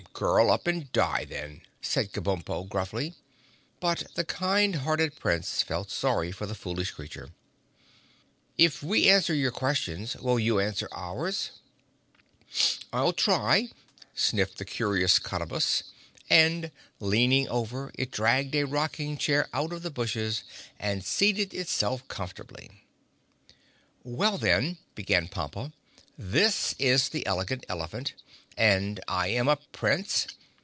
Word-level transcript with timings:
"Curl 0.13 0.51
up 0.51 0.67
and 0.67 0.91
die, 0.91 1.25
then," 1.25 1.61
said 1.81 2.11
Kabumpo 2.11 2.69
gruffly. 2.69 3.15
But 3.79 4.03
the 4.13 4.23
kind 4.23 4.75
hearted 4.75 5.15
Prince 5.19 5.63
felt 5.63 5.89
sorry 5.89 6.31
for 6.31 6.45
the 6.45 6.53
foolish 6.53 6.91
creature. 6.91 7.31
"If 8.55 8.83
we 8.83 9.09
answer 9.09 9.33
your 9.33 9.49
questions, 9.49 10.15
will 10.15 10.37
you 10.39 10.59
answer 10.59 10.87
ours?" 10.91 11.51
"I'll 12.93 13.13
try," 13.13 13.69
sniffed 14.13 14.59
the 14.59 14.65
Curious 14.65 15.17
Cottabus, 15.17 15.81
and 16.29 16.69
leaning 16.99 17.47
over 17.49 17.91
it 17.95 18.11
dragged 18.11 18.53
a 18.53 18.65
rocking 18.65 19.17
chair 19.17 19.49
out 19.53 19.73
of 19.73 19.81
the 19.81 19.89
bushes 19.89 20.43
and 20.79 21.03
seated 21.03 21.51
itself 21.51 22.07
comfortably. 22.07 22.83
"Well, 24.03 24.37
then," 24.37 24.77
began 24.93 25.29
Pompa, 25.29 25.73
"this 26.15 26.75
is 26.77 27.09
the 27.09 27.25
Elegant 27.25 27.65
Elephant 27.67 28.13
and 28.57 28.99
I 29.07 29.27
am 29.29 29.47
a 29.47 29.55
Prince. 29.55 30.27